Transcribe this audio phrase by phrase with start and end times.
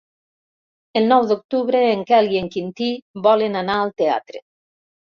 [1.01, 2.91] El nou d'octubre en Quel i en Quintí
[3.31, 4.47] volen anar al teatre.